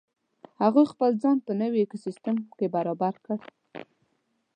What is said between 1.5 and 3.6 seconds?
نوې ایکوسیستم کې برابر کړ.